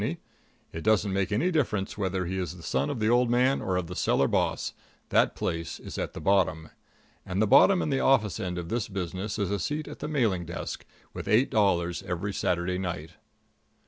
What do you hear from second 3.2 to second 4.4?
man or of the cellar